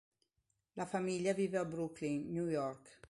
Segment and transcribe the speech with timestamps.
[0.77, 2.99] La famiglia vive a Brooklyn, New York.